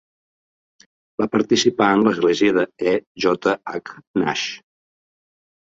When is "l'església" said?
2.07-2.57